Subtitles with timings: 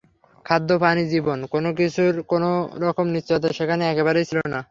[0.45, 2.49] খাদ্য, পানি, জীবন—কোনো কিছুর কোনো
[2.83, 4.59] রকম নিশ্চয়তা সেখানে একেবারেই ছিল না।